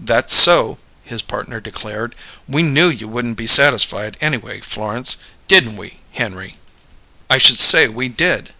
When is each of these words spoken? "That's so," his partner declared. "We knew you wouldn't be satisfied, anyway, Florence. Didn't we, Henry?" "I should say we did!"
"That's 0.00 0.32
so," 0.34 0.78
his 1.04 1.20
partner 1.20 1.60
declared. 1.60 2.14
"We 2.48 2.62
knew 2.62 2.88
you 2.88 3.06
wouldn't 3.06 3.36
be 3.36 3.46
satisfied, 3.46 4.16
anyway, 4.18 4.60
Florence. 4.62 5.18
Didn't 5.46 5.76
we, 5.76 6.00
Henry?" 6.12 6.56
"I 7.28 7.36
should 7.36 7.58
say 7.58 7.86
we 7.86 8.08
did!" 8.08 8.54